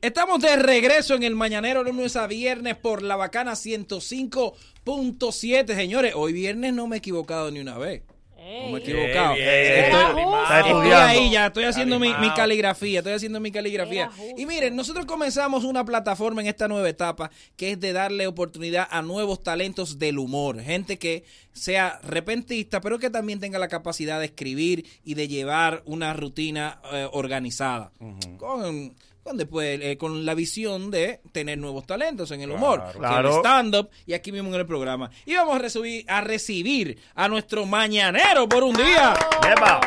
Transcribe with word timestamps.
Estamos 0.00 0.40
de 0.40 0.54
regreso 0.54 1.16
en 1.16 1.24
el 1.24 1.34
Mañanero 1.34 1.82
lunes 1.82 2.14
a 2.14 2.28
viernes 2.28 2.76
por 2.76 3.02
la 3.02 3.16
bacana 3.16 3.54
105.7. 3.54 5.74
Señores, 5.74 6.12
hoy 6.14 6.32
viernes 6.32 6.72
no 6.72 6.86
me 6.86 6.94
he 6.94 7.00
equivocado 7.00 7.50
ni 7.50 7.58
una 7.58 7.76
vez. 7.78 8.04
No 8.36 8.68
me 8.70 8.78
he 8.78 8.80
equivocado. 8.80 9.34
bien. 9.34 9.48
Estoy. 9.48 9.82
Está 9.82 10.10
estoy 10.58 10.70
estudiando. 10.70 10.98
ahí 10.98 11.32
ya, 11.32 11.46
estoy 11.46 11.64
haciendo 11.64 11.98
mi, 11.98 12.12
caligrafía, 12.36 13.00
estoy 13.00 13.14
haciendo 13.14 13.40
mi 13.40 13.50
caligrafía. 13.50 14.08
Y 14.36 14.46
miren, 14.46 14.76
nosotros 14.76 15.04
comenzamos 15.04 15.64
una 15.64 15.84
plataforma 15.84 16.42
en 16.42 16.46
esta 16.46 16.68
nueva 16.68 16.88
etapa 16.88 17.32
que 17.56 17.72
es 17.72 17.80
de 17.80 17.92
darle 17.92 18.28
oportunidad 18.28 18.86
a 18.92 19.02
nuevos 19.02 19.42
talentos 19.42 19.98
del 19.98 20.20
humor, 20.20 20.60
gente 20.60 21.00
que 21.00 21.24
sea 21.52 21.98
repentista, 22.04 22.80
pero 22.80 23.00
que 23.00 23.10
también 23.10 23.40
tenga 23.40 23.58
la 23.58 23.66
capacidad 23.66 24.20
de 24.20 24.26
escribir 24.26 24.86
y 25.04 25.14
de 25.14 25.26
llevar 25.26 25.82
una 25.86 26.12
rutina 26.12 26.80
eh, 26.92 27.08
organizada. 27.10 27.90
Con 28.38 28.94
con 29.28 29.36
después 29.36 29.78
eh, 29.82 29.98
con 29.98 30.24
la 30.24 30.34
visión 30.34 30.90
de 30.90 31.20
tener 31.32 31.58
nuevos 31.58 31.86
talentos 31.86 32.30
en 32.30 32.40
el 32.40 32.50
humor, 32.50 32.82
Claro. 32.96 33.28
el 33.28 33.34
stand-up 33.40 33.90
y 34.06 34.14
aquí 34.14 34.32
mismo 34.32 34.48
en 34.48 34.54
el 34.60 34.66
programa. 34.66 35.10
Y 35.26 35.34
vamos 35.34 35.56
a 35.56 35.58
recibir, 35.58 36.04
a 36.08 36.20
recibir 36.22 36.98
a 37.14 37.28
nuestro 37.28 37.66
mañanero 37.66 38.48
por 38.48 38.62
un 38.64 38.74
día. 38.74 39.14
Epa. 39.50 39.80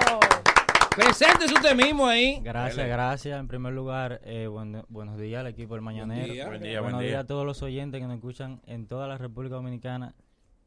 Preséntese 0.95 1.53
usted 1.53 1.73
mismo 1.75 2.05
ahí. 2.05 2.39
Gracias, 2.43 2.85
gracias. 2.87 3.39
En 3.39 3.47
primer 3.47 3.71
lugar, 3.73 4.19
eh, 4.25 4.47
buen- 4.47 4.83
buenos 4.89 5.17
días 5.17 5.39
al 5.39 5.47
equipo 5.47 5.73
del 5.73 5.81
Mañanero. 5.81 6.33
día. 6.33 6.47
Buen 6.47 6.61
día, 6.61 6.81
buenos 6.81 6.97
buen 6.99 7.07
días 7.07 7.13
día. 7.13 7.19
a 7.21 7.23
todos 7.27 7.45
los 7.45 7.61
oyentes 7.63 8.01
que 8.01 8.05
nos 8.07 8.15
escuchan 8.17 8.61
en 8.67 8.87
toda 8.87 9.07
la 9.07 9.17
República 9.17 9.55
Dominicana 9.55 10.13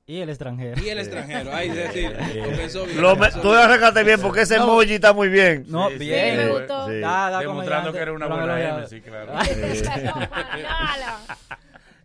y 0.07 0.19
el 0.19 0.29
extranjero. 0.29 0.83
Y 0.85 0.89
el 0.91 0.99
extranjero. 0.99 1.55
Ahí 1.55 1.69
es 1.71 1.77
decir, 1.77 2.17
comenzó 2.45 2.85
bien, 2.87 3.01
Lo 3.01 3.17
me- 3.17 3.31
tú 3.31 3.41
bien. 3.51 3.57
arrancaste 3.57 4.05
bien 4.05 4.21
porque 4.21 4.43
ese 4.43 4.57
emoji 4.57 4.95
está 4.95 5.13
muy 5.13 5.29
bien. 5.29 5.65
No, 5.69 5.89
Sí, 5.89 5.95
sí, 5.95 5.99
bien. 6.01 6.37
me 6.37 6.45
sí. 6.45 6.51
gustó. 6.53 6.89
Sí. 6.89 7.01
Da- 7.01 7.31
da 7.31 7.41
Demostrando 7.41 7.93
que 7.93 7.99
era 7.99 8.13
una 8.13 8.27
lo 8.27 8.37
buena. 8.37 8.79
M, 8.79 8.87
sí, 8.89 9.01
claro. 9.01 9.33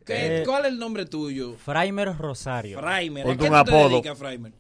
¿Qué- 0.05 0.41
Eh, 0.41 0.43
¿Cuál 0.45 0.65
es 0.65 0.71
el 0.71 0.79
nombre 0.79 1.05
tuyo? 1.05 1.55
Fraimer 1.55 2.17
Rosario. 2.17 2.79
Fraimer. 2.79 3.27
¿A 3.29 3.37
qué 3.37 3.43
un 3.43 3.49
te 3.51 3.55
apodo. 3.55 3.89
dedicas, 3.89 4.17
Fraimer? 4.17 4.53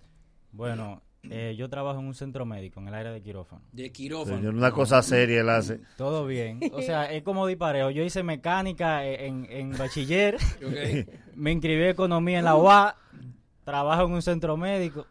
Bueno, 0.51 1.01
eh, 1.23 1.55
yo 1.57 1.69
trabajo 1.69 1.99
en 1.99 2.05
un 2.07 2.13
centro 2.13 2.45
médico, 2.45 2.79
en 2.79 2.87
el 2.87 2.93
área 2.93 3.11
de 3.11 3.21
quirófano. 3.21 3.61
De 3.71 3.91
quirófano. 3.91 4.37
Señor, 4.37 4.55
una 4.55 4.71
cosa 4.71 5.01
seria 5.01 5.41
él 5.41 5.49
hace. 5.49 5.79
Todo 5.97 6.25
bien. 6.25 6.59
O 6.73 6.81
sea, 6.81 7.11
es 7.11 7.23
como 7.23 7.45
dispareo. 7.47 7.89
Yo 7.89 8.03
hice 8.03 8.23
mecánica 8.23 9.05
en, 9.05 9.45
en 9.49 9.77
bachiller, 9.77 10.37
me 11.35 11.51
inscribí 11.51 11.83
en 11.83 11.89
economía 11.89 12.39
en 12.39 12.45
la 12.45 12.55
UA, 12.55 12.95
trabajo 13.63 14.05
en 14.05 14.11
un 14.13 14.21
centro 14.21 14.55
médico 14.57 15.05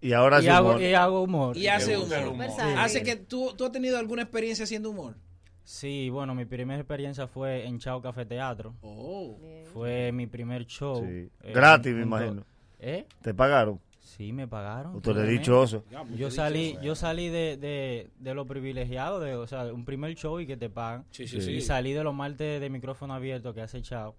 Y 0.00 0.12
ahora 0.12 0.40
y 0.42 0.48
hago, 0.48 0.68
humor. 0.70 0.82
y 0.82 0.94
hago 0.94 1.22
humor. 1.22 1.56
Y 1.56 1.66
hace 1.68 1.96
humor. 1.96 2.48
Hace 2.76 3.02
que 3.02 3.16
tú, 3.16 3.54
tú 3.56 3.64
has 3.64 3.72
tenido 3.72 3.98
alguna 3.98 4.22
experiencia 4.22 4.64
haciendo 4.64 4.90
humor. 4.90 5.16
Sí, 5.64 6.08
bueno, 6.08 6.34
mi 6.34 6.46
primera 6.46 6.80
experiencia 6.80 7.26
fue 7.26 7.66
en 7.66 7.78
Chao 7.78 8.00
Café 8.00 8.24
Teatro. 8.24 8.74
Oh. 8.80 9.36
Fue 9.72 10.12
mi 10.12 10.26
primer 10.26 10.64
show. 10.64 11.04
Sí. 11.04 11.28
eh, 11.42 11.52
Gratis, 11.52 11.94
me 11.94 12.02
imagino. 12.04 12.42
¿Eh? 12.78 13.06
¿Te 13.20 13.34
pagaron? 13.34 13.78
Sí, 14.16 14.32
me 14.32 14.48
pagaron. 14.48 14.96
Usted 14.96 15.12
le 15.12 15.18
he 15.20 15.22
créeme. 15.24 15.38
dicho 15.38 15.62
eso. 15.62 15.84
Yo 16.16 16.30
salí, 16.30 16.76
yo 16.82 16.94
salí 16.94 17.28
de, 17.28 17.56
de, 17.56 18.08
de 18.18 18.34
lo 18.34 18.46
privilegiado, 18.46 19.20
de, 19.20 19.34
o 19.36 19.46
sea, 19.46 19.64
un 19.72 19.84
primer 19.84 20.14
show 20.14 20.40
y 20.40 20.46
que 20.46 20.56
te 20.56 20.70
pagan. 20.70 21.04
Sí, 21.10 21.28
sí, 21.28 21.40
Sí. 21.40 21.46
sí. 21.46 21.52
Y 21.52 21.60
salí 21.60 21.92
de 21.92 22.02
los 22.02 22.14
martes 22.14 22.60
de 22.60 22.70
micrófono 22.70 23.14
abierto 23.14 23.52
que 23.54 23.60
hace 23.60 23.82
Chao. 23.82 24.16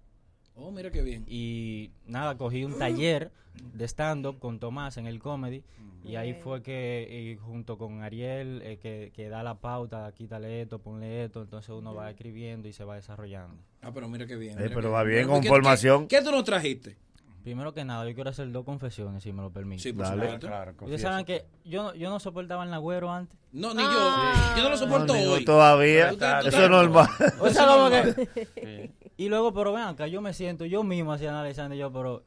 Oh, 0.54 0.70
mira 0.70 0.90
qué 0.90 1.02
bien. 1.02 1.24
Y 1.26 1.90
nada, 2.06 2.36
cogí 2.36 2.64
un 2.64 2.78
taller 2.78 3.30
de 3.74 3.84
stand-up 3.88 4.38
con 4.38 4.58
Tomás 4.60 4.96
en 4.96 5.06
el 5.06 5.18
comedy. 5.18 5.62
Y 6.04 6.16
ahí 6.16 6.32
fue 6.34 6.62
que, 6.62 7.08
y 7.10 7.36
junto 7.36 7.76
con 7.76 8.02
Ariel, 8.02 8.62
eh, 8.64 8.78
que, 8.78 9.12
que 9.14 9.28
da 9.28 9.42
la 9.42 9.56
pauta, 9.60 10.10
quítale 10.14 10.62
esto, 10.62 10.78
ponle 10.78 11.24
esto. 11.24 11.42
Entonces 11.42 11.68
uno 11.70 11.94
va 11.94 12.10
escribiendo 12.10 12.68
y 12.68 12.72
se 12.72 12.84
va 12.84 12.94
desarrollando. 12.96 13.56
Ah, 13.82 13.90
pero 13.92 14.08
mira 14.08 14.26
qué 14.26 14.36
bien. 14.36 14.52
Eh, 14.58 14.68
pero 14.68 14.82
qué 14.82 14.88
va 14.88 15.02
bien, 15.02 15.26
con 15.28 15.40
¿qué- 15.42 15.48
formación. 15.48 16.06
¿Qué, 16.08 16.18
qué 16.18 16.24
tú 16.24 16.30
nos 16.30 16.44
trajiste? 16.44 16.96
Primero 17.42 17.72
que 17.72 17.84
nada, 17.84 18.06
yo 18.08 18.14
quiero 18.14 18.30
hacer 18.30 18.50
dos 18.52 18.64
confesiones, 18.64 19.22
si 19.22 19.32
me 19.32 19.42
lo 19.42 19.50
permite. 19.50 19.82
Sí, 19.82 19.92
por 19.92 20.04
Dale. 20.04 20.22
supuesto. 20.24 20.46
Claro, 20.46 20.72
Ustedes 20.80 21.00
saben 21.02 21.24
que 21.24 21.46
yo, 21.64 21.82
no- 21.84 21.94
yo 21.94 22.10
no 22.10 22.20
soportaba 22.20 22.64
el 22.64 22.70
nagüero 22.70 23.10
antes. 23.12 23.38
No, 23.52 23.72
ni 23.74 23.82
Ah. 23.84 24.52
yo. 24.54 24.56
Yo 24.58 24.62
no 24.64 24.70
lo 24.70 24.76
soporto 24.76 25.12
hoy. 25.14 25.44
todavía. 25.44 26.10
Eso 26.10 26.62
es 26.64 26.70
normal. 26.70 27.08
O 27.40 27.48
sea, 27.48 27.66
como 27.66 27.90
que... 27.90 28.28
Sí. 28.54 28.90
Y 29.20 29.28
luego, 29.28 29.52
pero 29.52 29.72
ven 29.74 29.82
acá, 29.82 30.06
yo 30.06 30.22
me 30.22 30.32
siento, 30.32 30.64
yo 30.64 30.82
mismo 30.82 31.12
así 31.12 31.26
analizando, 31.26 31.74
yo, 31.74 31.92
pero 31.92 32.24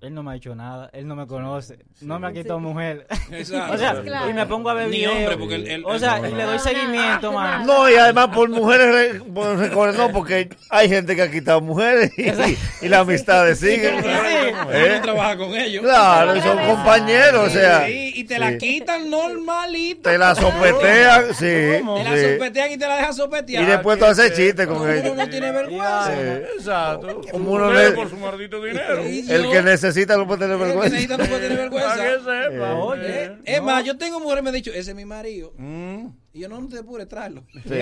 él 0.00 0.14
no 0.14 0.22
me 0.22 0.30
ha 0.32 0.36
hecho 0.36 0.54
nada, 0.54 0.88
él 0.92 1.08
no 1.08 1.16
me 1.16 1.26
conoce, 1.26 1.78
no 2.02 2.20
me 2.20 2.28
ha 2.28 2.32
quitado 2.32 2.60
mujer. 2.60 3.06
Exacto. 3.32 3.72
o 3.74 3.78
sea, 3.78 4.00
Claro. 4.00 4.30
y 4.30 4.32
me 4.34 4.46
pongo 4.46 4.70
a 4.70 4.74
ver 4.74 4.88
Ni 4.88 5.04
hombre, 5.06 5.36
porque 5.36 5.56
el- 5.56 5.84
o 5.84 5.98
sea, 5.98 6.18
el- 6.18 6.30
y 6.32 6.34
le 6.36 6.44
doy 6.44 6.56
No, 6.56 6.58
seguimiento, 6.62 7.22
no, 7.22 7.32
man. 7.32 7.66
No, 7.66 7.90
y 7.90 7.94
además 7.96 8.28
por 8.28 8.48
mujeres, 8.48 9.20
no, 9.26 10.10
porque 10.12 10.50
hay 10.70 10.88
gente 10.88 11.16
que 11.16 11.22
ha 11.22 11.30
quitado 11.30 11.60
mujeres 11.60 12.12
y, 12.16 12.86
y 12.86 12.88
la 12.88 13.00
amistad 13.00 13.52
sigue. 13.54 13.92
Uno 13.98 14.70
¿Eh? 14.72 14.92
no 14.96 15.02
trabaja 15.02 15.36
con 15.36 15.52
ellos. 15.54 15.82
Claro, 15.82 16.36
y 16.36 16.40
son 16.42 16.58
compañeros, 16.58 17.48
o 17.48 17.50
sea, 17.50 17.86
Sí, 17.86 18.07
y 18.20 18.24
te 18.24 18.38
la 18.38 18.56
quitan 18.58 19.08
normalito. 19.10 20.08
te 20.10 20.18
la 20.18 20.34
sopetean, 20.34 21.26
sí. 21.34 21.44
Te 21.44 21.82
la 21.82 22.16
sí. 22.16 22.32
sopetean 22.34 22.72
y 22.72 22.76
te 22.78 22.86
la 22.86 22.96
dejan 22.96 23.14
sopetear. 23.14 23.62
Y 23.62 23.66
después 23.66 23.98
tú 23.98 24.04
haces 24.06 24.32
chistes 24.34 24.66
con 24.66 24.78
Uno 24.82 24.92
ellos. 24.92 25.16
no 25.16 25.28
tiene 25.28 25.52
vergüenza. 25.52 26.38
Exacto. 26.56 27.20
Como 27.30 27.52
uno 27.52 27.72
le- 27.72 27.92
por 27.92 28.08
su 28.10 28.16
maldito 28.16 28.62
dinero. 28.62 29.02
El 29.04 29.50
que 29.50 29.62
necesita 29.62 30.16
no 30.16 30.26
puede 30.26 30.40
tener 30.40 30.54
El 30.54 30.58
que 30.60 30.64
vergüenza. 30.66 30.90
necesita 30.94 31.16
no 31.16 31.24
puede 31.26 31.40
tener 31.42 31.58
vergüenza. 31.58 31.88
Para 31.96 32.04
que 32.04 32.50
sepa. 32.50 32.74
Oye. 32.74 33.24
Eh, 33.24 33.36
Es 33.44 33.62
más, 33.62 33.84
yo 33.84 33.96
tengo 33.96 34.20
mujeres 34.20 34.38
que 34.38 34.42
me 34.42 34.48
han 34.50 34.54
dicho, 34.54 34.70
ese 34.70 34.90
es 34.90 34.96
mi 34.96 35.04
marido. 35.04 35.52
Mm. 35.56 36.06
Y 36.34 36.40
yo 36.40 36.48
no, 36.48 36.60
no 36.60 36.68
te 36.68 36.78
apures, 36.78 37.08
tráelo. 37.08 37.42
Sí. 37.52 37.60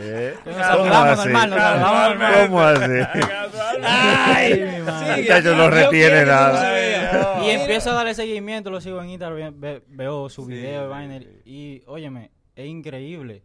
Eh, 0.00 0.34
Nos 0.44 0.54
¿Cómo 0.54 0.64
saludamos 0.64 1.18
así? 1.20 1.28
normal. 1.28 2.18
¿Cómo 2.46 2.60
así? 2.62 2.82
Ay, 3.84 4.60
mi 4.60 4.82
madre. 4.82 5.22
Muchacho, 5.22 5.54
no 5.56 5.70
retiene 5.70 6.24
nada. 6.24 6.73
Y 7.44 7.50
empiezo 7.50 7.90
a 7.90 7.94
darle 7.94 8.14
seguimiento, 8.14 8.70
lo 8.70 8.80
sigo 8.80 9.00
en 9.02 9.10
Instagram, 9.10 9.60
ve- 9.60 9.82
veo 9.88 10.28
su 10.28 10.44
video, 10.46 10.88
vaina, 10.88 11.20
y 11.44 11.82
óyeme, 11.86 12.30
es 12.56 12.66
increíble. 12.66 13.42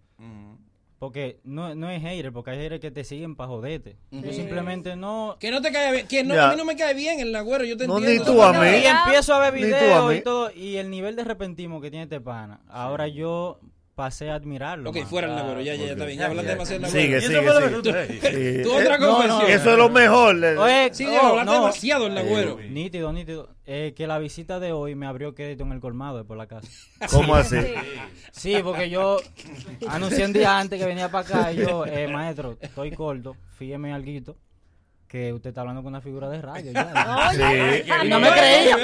Porque 0.99 1.39
no, 1.45 1.73
no 1.75 1.89
es 1.89 2.01
hater, 2.01 2.33
porque 2.33 2.51
hay 2.51 2.57
haters 2.59 2.81
que 2.81 2.91
te 2.91 3.05
siguen 3.05 3.37
para 3.37 3.47
joderte. 3.47 3.95
Yo 4.11 4.33
simplemente 4.33 4.97
no... 4.97 5.37
Que 5.39 5.49
no 5.49 5.61
te 5.61 5.71
cae 5.71 5.93
bien. 5.93 6.07
Que 6.07 6.25
no, 6.25 6.33
a 6.37 6.49
mí 6.51 6.57
no 6.57 6.65
me 6.65 6.75
cae 6.75 6.93
bien 6.93 7.21
el 7.21 7.31
nagüero, 7.31 7.63
yo 7.63 7.77
te 7.77 7.87
No, 7.87 7.99
entiendo. 7.99 8.25
ni 8.25 8.29
tú 8.29 8.43
a 8.43 8.51
eso. 8.51 8.61
mí. 8.61 8.83
Y 8.83 8.85
empiezo 8.85 9.33
a 9.33 9.39
ver 9.39 9.53
videos 9.53 10.13
y 10.13 10.21
todo, 10.21 10.51
y 10.51 10.75
el 10.75 10.89
nivel 10.89 11.15
de 11.15 11.23
repentismo 11.23 11.79
que 11.79 11.89
tiene 11.89 12.03
este 12.03 12.19
pana, 12.19 12.59
ahora 12.67 13.07
yo 13.07 13.61
pasé 13.99 14.29
a 14.29 14.35
admirarlo. 14.35 14.91
Ok, 14.91 14.95
man. 14.99 15.07
fuera 15.07 15.27
el 15.27 15.35
nagüero, 15.35 15.59
ya, 15.59 15.75
ya, 15.75 15.85
ya 15.87 15.91
está 15.91 16.05
bien. 16.05 16.19
Ya 16.19 16.25
hablan 16.27 16.45
ya. 16.45 16.51
demasiado 16.51 16.81
del 16.83 16.89
Sigue, 16.91 17.19
nagüero. 17.19 17.83
sigue, 17.83 18.07
sigue. 18.21 18.57
Sí. 18.57 18.63
Tu 18.63 18.73
otra 18.73 18.95
Eh, 18.95 18.99
confesión. 18.99 19.41
Eso 19.51 19.71
es 19.71 19.77
lo 19.77 19.89
mejor. 19.89 20.35
Oye, 20.57 20.89
Sí, 20.93 21.05
no. 21.05 21.51
demasiado 21.51 22.07
el 22.07 22.13
nagüero. 22.13 22.57
Nítido, 22.69 23.11
nítido. 23.11 23.49
Eh, 23.65 23.93
que 23.97 24.07
la 24.07 24.17
visita 24.19 24.61
de 24.61 24.71
hoy 24.71 24.95
me 24.95 25.05
abrió 25.05 25.35
crédito 25.35 25.63
en 25.65 25.73
el 25.73 25.81
colmado 25.81 26.17
de 26.17 26.23
por 26.23 26.37
la 26.37 26.47
casa. 26.47 26.67
¿Cómo 27.11 27.35
así? 27.35 27.57
Sí, 28.31 28.55
porque 28.63 28.89
yo 28.89 29.17
anuncié 29.89 30.23
un 30.25 30.31
día 30.33 30.57
antes 30.57 30.79
que 30.79 30.85
venía 30.85 31.09
para 31.11 31.27
acá 31.27 31.51
y 31.51 31.57
yo, 31.57 31.85
eh, 31.85 32.07
maestro, 32.07 32.57
estoy 32.61 32.91
corto, 32.91 33.35
fíjeme 33.57 33.91
algo 33.93 34.09
que 35.09 35.33
usted 35.33 35.49
está 35.49 35.61
hablando 35.61 35.81
con 35.81 35.89
una 35.91 36.01
figura 36.01 36.29
de 36.29 36.41
radio. 36.41 36.71
ya. 36.71 37.31
Sí. 37.33 37.83
Y 38.05 38.07
no 38.09 38.19
me 38.19 38.29
creía. 38.31 38.77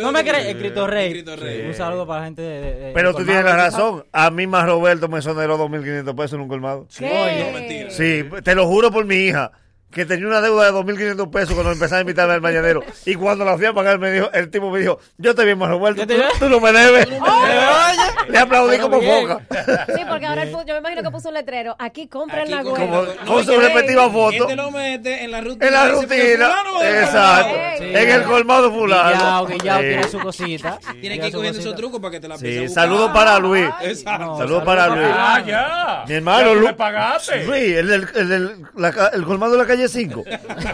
No 0.00 0.12
me 0.12 0.22
creía. 0.24 0.50
Escrito 0.50 0.86
Rey. 0.86 1.22
Rey. 1.22 1.66
Un 1.66 1.74
saludo 1.74 2.06
para 2.06 2.20
la 2.20 2.26
gente 2.26 2.40
de... 2.42 2.60
de- 2.60 2.92
Pero 2.92 3.12
tú 3.14 3.24
tienes 3.24 3.44
la 3.44 3.56
razón. 3.56 4.04
A 4.12 4.30
mí 4.30 4.46
más 4.46 4.64
Roberto 4.64 5.08
me 5.08 5.20
soneró 5.20 5.58
2.500 5.58 6.14
pesos 6.16 6.32
en 6.34 6.40
un 6.40 6.48
colmado. 6.48 6.86
¿Qué? 6.96 7.44
No, 7.46 7.58
mentira. 7.58 7.90
Sí, 7.90 8.24
te 8.44 8.54
lo 8.54 8.66
juro 8.66 8.90
por 8.92 9.04
mi 9.04 9.16
hija. 9.16 9.50
Que 9.92 10.06
tenía 10.06 10.26
una 10.26 10.40
deuda 10.40 10.64
de 10.64 10.72
2.500 10.72 11.30
pesos 11.30 11.54
cuando 11.54 11.72
empezaba 11.72 11.98
a 11.98 12.00
invitarme 12.00 12.34
al 12.34 12.40
mañanero. 12.40 12.82
Y 13.04 13.14
cuando 13.14 13.44
la 13.44 13.56
fui 13.56 13.66
a 13.66 13.72
pagar, 13.72 13.98
me 13.98 14.10
dijo, 14.10 14.30
el 14.32 14.50
tipo 14.50 14.70
me 14.70 14.80
dijo, 14.80 14.98
yo 15.18 15.34
te 15.34 15.44
vi 15.44 15.54
más 15.54 15.70
te 15.94 16.06
tú, 16.06 16.14
tú 16.38 16.48
no 16.48 16.60
me 16.60 16.72
debes. 16.72 17.06
Oye. 17.06 18.30
Le 18.30 18.38
aplaudí 18.38 18.70
Pero 18.76 18.82
como 18.84 19.00
bien. 19.00 19.28
foca. 19.28 19.40
Sí, 19.94 20.02
porque 20.08 20.26
ahora 20.26 20.44
pu- 20.46 20.64
yo 20.66 20.74
me 20.74 20.78
imagino 20.80 21.02
que 21.02 21.10
puso 21.10 21.28
un 21.28 21.34
letrero. 21.34 21.76
Aquí 21.78 22.06
compren 22.08 22.50
la 22.50 22.62
güera. 22.62 22.78
Como, 22.86 23.02
No, 23.02 23.26
con 23.26 23.44
su 23.44 23.50
que- 23.50 23.58
respectiva 23.58 24.06
Y 24.06 24.10
foto. 24.10 24.46
te 24.46 24.56
lo 24.56 24.70
mete 24.70 25.24
en 25.24 25.30
la 25.30 25.40
rutina. 25.40 25.66
En 25.66 25.72
la 25.72 25.88
rutina. 25.88 26.52
Exacto. 26.82 27.54
Sí. 27.78 27.84
En 27.84 28.08
el 28.10 28.22
colmado 28.22 28.72
fulano. 28.72 29.10
Guillao, 29.12 29.46
Guillao 29.46 29.78
Sí. 29.80 29.86
tiene 29.88 30.08
su 30.08 30.18
cosita. 30.20 30.78
Tiene 30.78 31.00
Tiene 31.00 31.20
que 31.20 31.26
ir 31.28 31.34
cogiendo 31.34 31.58
esos 31.60 31.76
trucos 31.76 32.00
para 32.00 32.10
que 32.12 32.20
te 32.20 32.28
la 32.28 32.38
Sí, 32.38 32.68
saludos 32.68 33.10
para 33.12 33.38
Luis. 33.38 33.68
Exacto. 33.82 34.24
No, 34.24 34.38
Saludos 34.38 34.64
para 34.64 34.88
Luis. 34.88 35.08
Ah, 35.12 35.42
ya. 35.46 36.04
Mi 36.08 36.14
hermano, 36.14 36.46
Ya 36.48 36.54
tú 36.54 36.60
Lu- 36.60 36.66
le 36.68 36.74
pagaste. 36.74 37.44
Luis, 37.44 37.76
el, 37.76 37.88
del- 37.88 38.08
el, 38.14 38.92
ca- 38.94 39.10
el 39.12 39.24
colmado 39.24 39.52
de 39.52 39.58
la 39.58 39.66
calle 39.66 39.81
5. 39.88 40.24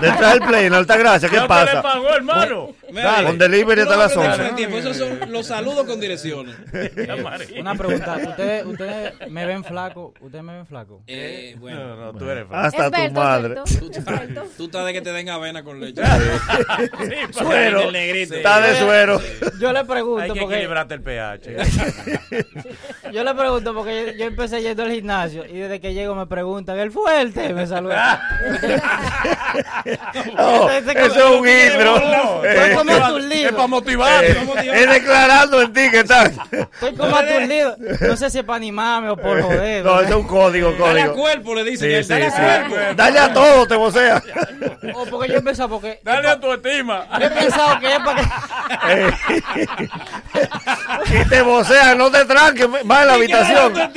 Detrás 0.01 0.35
del 0.35 0.43
play, 0.43 0.67
en 0.67 0.75
Altagracia. 0.75 1.29
¿Qué 1.29 1.41
le 1.41 1.49
pasa? 1.49 1.83
pagó, 1.83 2.09
hermano. 2.11 2.71
Con 2.89 3.39
delivery 3.39 3.83
hasta 3.83 3.97
las 3.97 4.17
aprendes 4.17 4.39
11. 4.39 4.39
con 4.39 4.47
el 4.47 4.55
tiempo, 4.55 4.77
Esos 4.79 4.97
son 4.97 5.33
los 5.33 5.47
saludos 5.47 5.87
con 5.87 6.01
direcciones. 6.01 6.57
Una 7.59 7.75
pregunta, 7.75 8.17
¿ustedes, 8.17 8.67
ustedes 8.67 9.31
me 9.31 9.47
ven 9.47 9.65
flaco? 9.65 10.15
¿Ustedes 10.21 10.45
me 10.45 10.55
ven 10.55 10.67
flaco? 10.67 11.03
Eh, 11.07 11.57
bueno. 11.59 11.97
No, 11.97 12.13
no, 12.13 12.19
tú 12.19 12.29
eres 12.31 12.47
flaco. 12.47 12.67
Hasta 12.67 12.91
tu 12.91 13.13
madre. 13.13 13.55
Tú 14.57 14.65
estás 14.65 14.87
de 14.87 14.93
que 14.93 15.01
te 15.03 15.13
den 15.13 15.29
avena 15.29 15.63
con 15.63 15.81
leche. 15.81 16.03
Suero. 17.33 17.83
El 17.83 17.93
negrito. 17.93 18.35
Está 18.35 18.61
de 18.61 18.77
suero. 18.77 19.21
Yo 19.61 19.73
le 19.73 19.81
Hay 19.81 19.85
pregunto 19.85 20.35
que 20.35 20.41
porque 20.41 20.55
equilibrarte 20.57 20.95
el 20.95 21.03
pH. 21.03 21.57
yo 23.13 23.25
le 23.25 23.35
pregunto 23.35 23.75
porque 23.75 24.07
yo, 24.07 24.13
yo 24.13 24.25
empecé 24.25 24.63
yendo 24.63 24.83
al 24.83 24.93
gimnasio 24.93 25.45
y 25.47 25.59
desde 25.59 25.81
que 25.81 25.95
llego 25.95 26.15
me 26.15 26.27
preguntan 26.27 26.79
el 26.79 26.91
fuerte 26.91 27.53
me 27.53 27.67
saluda. 27.67 28.21
No, 30.37 30.71
eso 30.71 30.91
es 30.91 31.39
un 31.39 31.49
intro. 31.49 32.43
No, 32.85 33.19
Eh, 33.31 33.45
es 33.47 33.53
para 33.53 33.69
eh, 34.65 34.71
Es 34.75 34.91
declarando 34.91 35.63
en 35.63 35.73
ti 35.73 35.91
que. 35.91 36.01
Estoy 36.01 36.95
como 36.97 37.17
aturdido. 37.17 37.77
No 38.01 38.17
sé 38.17 38.31
si 38.31 38.39
es 38.39 38.45
para 38.45 38.57
animarme 38.57 39.11
o 39.11 39.17
por 39.17 39.41
joder. 39.43 39.85
No, 39.85 40.01
eso 40.01 40.11
es 40.11 40.17
un 40.17 40.27
código, 40.27 40.73
Dale 40.73 41.03
a 41.03 41.07
código. 41.07 41.23
cuerpo, 41.23 41.55
le 41.55 41.65
dicen. 41.65 42.03
Sí, 42.03 42.09
dale 42.09 42.27
a 42.27 42.31
sí. 42.31 42.37
cuerpo. 42.43 42.77
Dale 42.97 43.19
a 43.19 43.33
todo, 43.33 43.67
te 43.67 43.77
vocea. 43.77 44.23
O 44.95 45.05
porque 45.07 45.33
yo 45.33 45.39
he 45.39 45.43
pensado 45.43 45.69
porque 45.69 46.01
Dale 46.03 46.29
a 46.29 46.41
tu 46.41 46.53
estima. 46.53 47.07
yo 47.19 47.27
he 47.27 47.31
pensado 47.31 47.79
que 47.81 47.93
es 47.93 47.99
para 48.01 48.23
que 48.23 48.29
Eh, 48.93 49.11
y 51.25 51.29
te 51.29 51.43
vocea, 51.43 51.95
no 51.95 52.11
te 52.11 52.25
tranques, 52.25 52.67
va 52.69 53.01
en 53.03 53.07
la 53.07 53.15
habitación. 53.15 53.73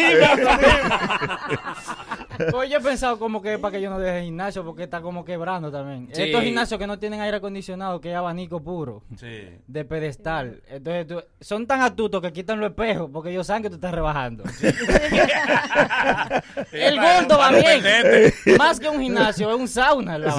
Pues 2.52 2.70
yo 2.70 2.78
he 2.78 2.82
pensado 2.82 3.18
como 3.20 3.42
que 3.42 3.58
para 3.60 3.74
que 3.74 3.82
yo 3.82 3.90
no 3.90 4.00
deje 4.00 4.20
el 4.20 4.26
gimnasio 4.26 4.64
porque 4.64 4.84
está 4.84 5.02
como 5.02 5.24
quebrando 5.26 5.72
también. 5.72 6.08
Sí. 6.14 6.24
Estos 6.24 6.44
gimnasios 6.44 6.80
que 6.80 6.88
no 6.88 6.98
tienen 7.00 7.22
aire 7.22 7.38
acondicionado, 7.38 8.00
que 8.02 8.10
es 8.12 8.16
abanico 8.16 8.62
puro, 8.64 9.04
Sí. 9.18 9.50
de 9.68 9.86
pedestal. 9.86 10.62
Entonces 10.68 11.08
tú- 11.08 11.24
son 11.40 11.66
tan 11.68 11.82
astutos 11.82 12.22
que 12.22 12.32
quitan 12.34 12.60
los 12.60 12.70
espejos 12.72 13.10
porque 13.12 13.30
ellos 13.32 13.48
saben 13.48 13.64
que 13.64 13.70
tú 13.70 13.76
estás 13.76 13.94
rebajando. 13.94 14.44
el 16.72 17.00
gordo 17.00 17.38
va 17.38 17.52
bien. 17.52 17.84
Más 18.58 18.80
que 18.80 18.90
un 18.90 19.02
gimnasio, 19.02 19.50
es 19.50 19.56
un 19.56 19.68
sauna. 19.68 20.18
la. 20.18 20.34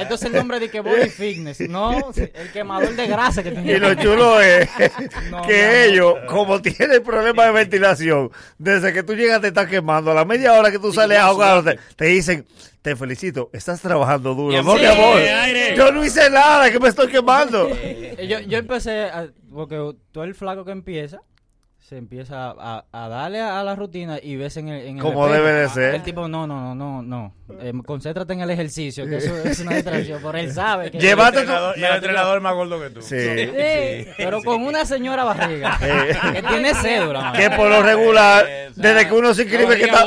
Entonces 0.00 0.26
el 0.28 0.32
nombre 0.34 0.60
de 0.60 0.70
que 0.70 0.80
body 0.80 1.08
fitness, 1.10 1.60
no, 1.68 2.10
el 2.16 2.52
quemador 2.52 2.94
de 2.94 3.06
grasa 3.06 3.42
que 3.42 3.50
tiene. 3.52 3.72
Y 3.72 3.78
lo 3.78 3.94
chulo 3.94 4.40
es 4.40 4.68
No, 5.30 5.42
que 5.42 5.86
ellos, 5.86 6.14
como 6.28 6.60
tienen 6.62 7.02
problemas 7.02 7.46
de 7.46 7.52
ventilación, 7.52 8.30
desde 8.58 8.92
que 8.92 9.02
tú 9.02 9.14
llegas 9.14 9.40
te 9.40 9.48
están 9.48 9.68
quemando. 9.68 10.10
A 10.10 10.14
la 10.14 10.24
media 10.24 10.52
hora 10.54 10.70
que 10.70 10.78
tú 10.78 10.85
sales 10.92 11.18
a 11.18 11.24
ahogarte, 11.26 11.78
te 11.96 12.04
dicen, 12.06 12.46
te 12.82 12.94
felicito, 12.96 13.50
estás 13.52 13.80
trabajando 13.80 14.34
duro. 14.34 14.62
No, 14.62 14.74
Sí, 14.74 14.80
mi 14.80 14.86
amor, 14.86 15.18
aire. 15.18 15.74
yo 15.76 15.90
no 15.92 16.04
hice 16.04 16.30
nada, 16.30 16.70
que 16.70 16.78
me 16.78 16.88
estoy 16.88 17.08
quemando. 17.08 17.68
Eh, 18.18 18.26
Yo, 18.28 18.40
yo 18.40 18.58
empecé, 18.58 19.04
a- 19.04 19.28
porque 19.52 19.92
todo 20.12 20.24
el 20.24 20.34
flaco 20.34 20.64
que 20.64 20.70
empieza, 20.72 21.20
se 21.78 21.96
empieza 21.98 22.48
a, 22.58 22.84
a 22.90 23.08
darle 23.08 23.40
a, 23.40 23.62
la 23.62 23.76
rutina 23.76 24.18
y 24.20 24.34
ves 24.36 24.56
en 24.56 24.68
el, 24.68 24.86
en 24.86 24.96
el 24.96 25.02
Como 25.02 25.28
debe 25.28 25.52
de 25.52 25.68
ser. 25.68 25.94
El 25.96 26.02
tipo, 26.02 26.26
no, 26.26 26.46
no, 26.46 26.74
no, 26.74 26.74
no, 26.74 27.02
no. 27.02 27.34
Eh, 27.60 27.72
concéntrate 27.84 28.32
en 28.32 28.40
el 28.40 28.50
ejercicio, 28.50 29.06
que 29.06 29.18
eso 29.18 29.36
es 29.44 29.60
una 29.60 29.74
distracción. 29.76 30.20
Por 30.22 30.34
él 30.36 30.50
sabe 30.52 30.90
que... 30.90 30.98
Llévate 30.98 31.42
tu... 31.42 31.52
Entrenador- 31.52 31.76
y 31.78 31.84
el 31.84 31.94
entrenador 31.94 32.36
es 32.38 32.42
más 32.42 32.54
gordo 32.54 32.80
que 32.80 32.90
tú. 32.90 33.02
Sí. 33.02 33.16
Sí. 33.20 34.08
Pero 34.16 34.42
con 34.42 34.62
una 34.66 34.84
señora 34.84 35.22
barriga, 35.24 35.78
Eh. 35.82 36.16
que 36.34 36.42
tiene 36.42 36.74
cédula. 36.74 37.20
man. 37.20 37.32
Que 37.34 37.50
por 37.50 37.68
lo 37.68 37.82
regular, 37.82 38.46
desde 38.74 39.06
que 39.08 39.14
uno 39.14 39.32
se 39.34 39.42
inscribe 39.42 39.76
que 39.76 39.84
está... 39.84 40.04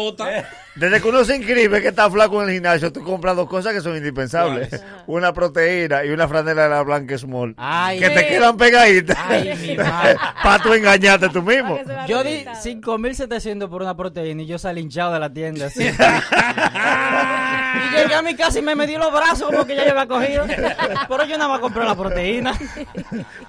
Desde 0.79 1.01
que 1.01 1.07
uno 1.09 1.25
se 1.25 1.35
inscribe 1.35 1.81
que 1.81 1.89
está 1.89 2.09
flaco 2.09 2.41
en 2.41 2.47
el 2.47 2.53
gimnasio, 2.55 2.93
tú 2.93 3.03
compras 3.03 3.35
dos 3.35 3.49
cosas 3.49 3.73
que 3.73 3.81
son 3.81 3.97
indispensables. 3.97 4.69
Una 5.07 5.33
proteína 5.33 6.05
y 6.05 6.09
una 6.09 6.25
franela 6.27 6.63
de 6.63 6.69
la 6.69 6.81
blanca 6.83 7.17
small. 7.17 7.53
Ay, 7.57 7.99
que 7.99 8.09
te 8.09 8.27
quedan 8.27 8.55
pegaditas. 8.55 9.17
Ay, 9.27 9.53
mi 9.61 9.75
madre. 9.77 10.15
Para 10.41 10.63
tú 10.63 10.73
engañarte 10.73 11.27
tú 11.29 11.41
mismo. 11.41 11.77
Yo 12.07 12.23
di 12.23 12.45
resultado. 12.45 12.99
5.700 12.99 13.69
por 13.69 13.81
una 13.81 13.95
proteína 13.97 14.43
y 14.43 14.45
yo 14.45 14.57
salí 14.57 14.79
hinchado 14.81 15.13
de 15.13 15.19
la 15.19 15.33
tienda 15.33 15.65
así. 15.67 15.83
y 15.83 17.95
llegué 17.95 18.15
a 18.15 18.21
mi 18.21 18.35
casa 18.35 18.59
y 18.59 18.61
me 18.61 18.73
medí 18.75 18.95
los 18.95 19.11
brazos 19.11 19.49
como 19.51 19.65
que 19.65 19.75
ya 19.75 19.83
yo 19.83 19.91
había 19.91 20.07
cogido. 20.07 20.45
Pero 20.47 21.25
yo 21.25 21.37
nada 21.37 21.49
más 21.49 21.59
compré 21.59 21.83
la 21.83 21.95
proteína. 21.95 22.53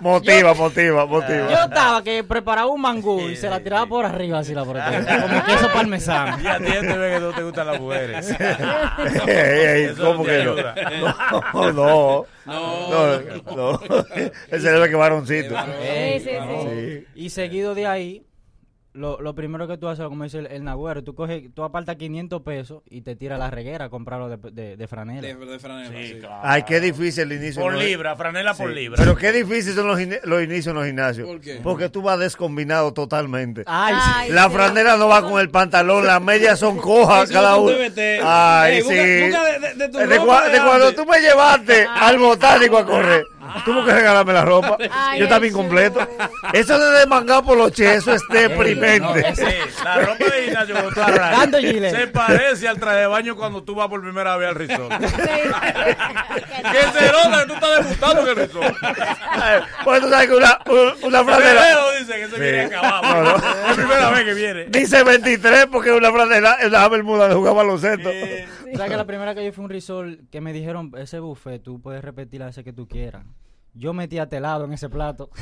Motiva, 0.00 0.52
motiva, 0.54 1.06
motiva. 1.06 1.48
Yo 1.48 1.64
estaba 1.64 2.02
que 2.02 2.24
preparaba 2.24 2.66
un 2.66 2.80
mangú 2.80 3.28
y 3.28 3.36
se 3.36 3.48
la 3.48 3.60
tiraba 3.60 3.86
por 3.86 4.04
arriba 4.04 4.40
así 4.40 4.52
la 4.52 4.64
proteína. 4.64 5.22
Como 5.22 5.44
queso 5.44 5.68
parmesano. 5.72 6.42
Y 6.42 6.46
a 6.48 6.58
ti 6.58 6.64
te 6.64 6.98
ve 6.98 7.19
que 7.20 7.26
no 7.26 7.32
te 7.32 7.42
gustan 7.42 7.66
las 7.66 7.80
mujeres. 7.80 8.30
Ey, 9.26 9.28
ey, 9.28 9.84
Eso 9.84 10.04
¿Cómo 10.04 10.24
que 10.24 10.44
no? 10.44 10.54
No, 10.54 11.72
no. 11.72 12.26
No, 12.46 13.20
No, 13.20 13.20
no. 13.56 13.80
Ese 14.48 14.70
debe 14.70 14.88
que 14.88 14.96
varoncito. 14.96 15.54
Sí, 15.56 16.20
sí. 16.20 16.30
Sí. 16.68 17.06
Y 17.14 17.30
seguido 17.30 17.74
de 17.74 17.86
ahí, 17.86 18.22
lo, 18.92 19.20
lo 19.20 19.34
primero 19.36 19.68
que 19.68 19.78
tú 19.78 19.86
haces, 19.88 20.04
como 20.06 20.24
dice 20.24 20.38
el, 20.38 20.46
el 20.48 20.64
nagüero, 20.64 21.04
tú 21.04 21.14
coges, 21.14 21.44
tú 21.54 21.62
apartas 21.62 21.94
500 21.96 22.42
pesos 22.42 22.82
y 22.90 23.02
te 23.02 23.14
tiras 23.14 23.38
la 23.38 23.48
reguera 23.48 23.84
a 23.84 23.88
comprarlo 23.88 24.28
de, 24.28 24.50
de, 24.50 24.76
de 24.76 24.86
franela. 24.88 25.20
De, 25.28 25.34
de 25.34 25.58
franela, 25.60 25.90
sí. 25.96 26.18
Ay, 26.42 26.64
qué 26.64 26.80
difícil 26.80 27.30
el 27.30 27.40
inicio. 27.40 27.62
Por 27.62 27.74
¿no? 27.74 27.78
libra, 27.78 28.16
franela 28.16 28.52
por 28.54 28.70
libra. 28.70 28.96
Pero 28.98 29.14
qué 29.16 29.30
difícil 29.30 29.74
son 29.74 29.86
los, 29.86 29.98
los 30.24 30.42
inicios 30.42 30.66
en 30.68 30.74
los 30.74 30.86
gimnasios. 30.86 31.28
¿Por 31.28 31.40
qué? 31.40 31.60
Porque 31.62 31.88
tú 31.88 32.02
vas 32.02 32.18
descombinado 32.18 32.92
totalmente. 32.92 33.62
Ay, 33.66 33.94
sí. 33.94 34.00
Ay, 34.14 34.30
La 34.32 34.48
sí. 34.48 34.54
franela 34.54 34.96
no 34.96 35.06
va 35.06 35.22
con 35.22 35.40
el 35.40 35.50
pantalón, 35.50 36.04
las 36.06 36.20
medias 36.20 36.58
son 36.58 36.76
cojas 36.76 37.30
cada 37.30 37.56
uno. 37.58 37.72
Ay, 38.24 38.74
Ey, 38.74 38.82
sí. 38.82 38.88
busca- 38.88 40.18
busca 40.18 40.48
de- 40.48 40.60
cuando 40.60 40.94
tú 40.94 41.06
me 41.06 41.20
llevaste 41.20 41.86
al 41.88 42.18
botánico 42.18 42.76
a 42.78 42.84
correr, 42.84 43.24
tuvo 43.64 43.84
que 43.84 43.92
regalarme 43.92 44.32
la 44.32 44.44
ropa. 44.44 44.76
Ay, 44.92 45.18
Yo 45.18 45.24
estaba 45.24 45.46
incompleto. 45.46 46.00
Eso 46.52 46.78
de 46.78 46.98
desmangar 46.98 47.42
por 47.44 47.56
los 47.56 47.72
che, 47.72 47.94
eso 47.94 48.12
es 48.14 48.22
deprimente. 48.30 49.34
Sí, 49.34 49.44
la 49.84 49.96
ropa 49.98 50.24
de 50.24 51.60
gilet. 51.60 51.94
se 51.96 52.06
parece 52.08 52.68
al 52.68 52.78
traje 52.78 52.98
de 53.00 53.06
baño 53.06 53.36
cuando 53.36 53.62
tú 53.62 53.74
vas 53.74 53.88
por 53.88 54.00
primera 54.02 54.36
vez 54.36 54.48
al 54.50 54.54
resort. 54.54 54.92
Sí. 55.00 55.16
que 56.72 56.98
se 56.98 57.12
nota 57.12 57.40
que 57.40 57.46
tú 57.46 57.54
estás 57.54 57.84
debutando 57.84 58.22
en 58.22 58.28
el 58.28 58.36
resort. 58.36 58.76
Pues 59.84 60.00
tú 60.00 60.10
sabes 60.10 60.28
que 60.28 60.34
una, 60.34 60.58
un- 60.66 60.94
una 61.02 61.24
franela 61.24 61.66
Que 62.14 62.26
se 62.28 62.34
Sí. 62.36 62.40
viene 62.40 62.60
acabado. 62.62 63.02
No, 63.02 63.22
no. 63.24 63.36
Es 63.36 63.66
la 63.68 63.74
primera 63.74 64.10
vez 64.10 64.24
que 64.24 64.34
viene. 64.34 64.64
dice 64.66 65.02
23 65.04 65.66
porque 65.66 65.92
una 65.92 66.10
franela 66.12 66.54
es 66.60 66.70
la 66.70 66.88
bermuda 66.88 67.28
de 67.28 67.34
jugar 67.34 67.54
baloncesto. 67.54 68.10
Eh, 68.10 68.46
¿Sabes 68.74 68.90
que 68.90 68.96
la 68.96 69.06
primera 69.06 69.34
que 69.34 69.44
yo 69.44 69.52
fui 69.52 69.62
a 69.62 69.64
un 69.66 69.70
resort 69.70 70.18
que 70.30 70.40
me 70.40 70.52
dijeron, 70.52 70.92
ese 70.96 71.18
buffet 71.20 71.62
tú 71.62 71.80
puedes 71.80 72.02
repetir 72.04 72.40
la 72.40 72.46
veces 72.46 72.64
que 72.64 72.72
tú 72.72 72.86
quieras? 72.88 73.24
Yo 73.74 73.92
metí 73.92 74.18
telado 74.26 74.64
en 74.64 74.72
ese 74.72 74.88
plato. 74.88 75.30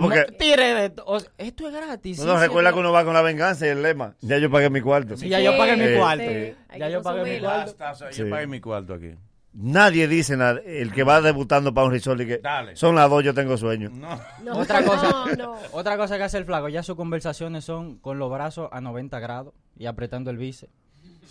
Porque 0.00 0.24
No, 0.28 0.36
tire 0.38 0.74
de 0.74 0.92
o 1.04 1.20
sea, 1.20 1.30
esto 1.38 1.68
es 1.68 1.74
gratis. 1.74 2.18
no 2.18 2.34
sí, 2.34 2.40
recuerda 2.40 2.72
que 2.72 2.78
uno 2.80 2.90
va 2.90 3.04
con 3.04 3.14
la 3.14 3.22
venganza 3.22 3.64
y 3.64 3.68
el 3.68 3.80
lema. 3.80 4.16
Ya 4.20 4.38
yo 4.38 4.50
pagué 4.50 4.70
mi 4.70 4.80
cuarto. 4.80 5.16
Sí, 5.16 5.28
ya 5.28 5.38
yo 5.40 5.56
pagué 5.56 5.76
mi 5.76 5.96
cuarto. 5.96 6.24
sí. 6.24 6.54
Ya 6.78 6.88
yo 6.88 7.00
pagué 7.02 7.22
mi 7.34 7.38
cuarto. 7.40 7.70
hasta- 7.70 7.90
hasta- 7.90 8.12
Sí. 8.12 8.22
Yo 8.24 8.30
pagué 8.30 8.46
mi 8.48 8.60
cuarto 8.60 8.94
aquí. 8.94 9.10
Nadie 9.58 10.06
dice 10.06 10.36
nada. 10.36 10.60
El 10.66 10.92
que 10.92 11.02
va 11.02 11.20
debutando 11.22 11.72
para 11.72 11.86
un 11.86 11.92
resort 11.92 12.20
y 12.20 12.26
que 12.26 12.38
Dale. 12.38 12.76
son 12.76 12.94
las 12.94 13.08
dos, 13.08 13.24
yo 13.24 13.32
tengo 13.32 13.56
sueño. 13.56 13.88
No. 13.90 14.20
No, 14.42 14.58
Otra 14.58 14.82
cosa. 14.84 15.10
No, 15.10 15.26
no. 15.34 15.56
Otra 15.72 15.96
cosa 15.96 16.18
que 16.18 16.24
hace 16.24 16.36
el 16.38 16.44
flaco, 16.44 16.68
ya 16.68 16.82
sus 16.82 16.94
conversaciones 16.96 17.64
son 17.64 17.96
con 17.98 18.18
los 18.18 18.30
brazos 18.30 18.68
a 18.70 18.80
90 18.80 19.18
grados 19.18 19.54
y 19.78 19.86
apretando 19.86 20.30
el 20.30 20.36
bíceps. 20.36 20.72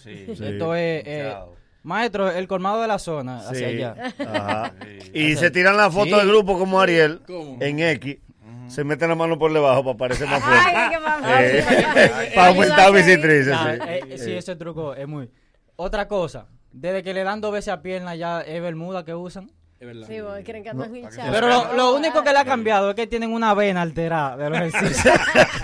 Sí. 0.04 0.26
Sí. 0.36 0.44
Esto 0.46 0.76
es, 0.76 1.04
eh, 1.06 1.36
maestro, 1.84 2.30
el 2.32 2.48
colmado 2.48 2.82
de 2.82 2.88
la 2.88 3.00
zona, 3.00 3.48
hacia 3.48 3.68
allá. 3.68 3.96
Ajá. 4.20 4.74
Sí. 4.82 5.12
Y 5.14 5.36
se 5.36 5.52
tiran 5.52 5.78
la 5.78 5.90
foto 5.92 6.06
Sí. 6.12 6.16
del 6.16 6.28
grupo 6.28 6.58
como 6.58 6.82
Ariel 6.82 7.22
¿Cómo? 7.28 7.58
en 7.62 7.80
X. 7.80 8.18
Se 8.68 8.84
meten 8.84 9.10
la 9.10 9.16
mano 9.16 9.38
por 9.38 9.54
debajo 9.54 9.84
para 9.84 9.98
parecer 9.98 10.28
más 10.28 10.42
fuerte. 10.44 10.70
Ay, 10.76 10.90
qué 10.90 11.00
mamá. 11.00 11.28
Eh, 11.44 12.32
para 12.36 12.48
aumentar 12.48 12.92
sí. 13.04 13.12
eh, 13.12 14.00
eh, 14.10 14.18
sí, 14.18 14.32
ese 14.34 14.56
truco 14.56 14.96
es 14.96 15.08
muy... 15.08 15.30
Otra 15.76 16.08
cosa, 16.08 16.48
desde 16.78 17.04
que 17.04 17.14
le 17.14 17.24
dan 17.24 17.40
dos 17.42 17.54
veces 17.54 17.70
a 17.74 17.82
pierna 17.82 18.16
ya 18.16 18.42
es 18.42 18.62
bermuda 18.62 19.06
que 19.06 19.16
usan. 19.16 19.50
Es 19.80 19.88
verdad. 19.88 20.08
Sí, 20.08 20.22
vos 20.22 20.34
quieren 20.46 20.64
que 20.64 20.70
andan 20.70 20.96
hinchados. 20.96 21.32
Pero 21.32 21.48
lo, 21.50 21.74
lo 21.74 21.96
único 21.96 22.24
que 22.24 22.32
le 22.32 22.40
ha 22.40 22.46
cambiado 22.46 22.90
es 22.90 22.96
que 22.96 23.08
tienen 23.08 23.34
una 23.34 23.54
vena 23.54 23.82
alterada 23.82 24.38
de 24.38 24.50
los 24.50 24.60
ejercicios. 24.74 25.14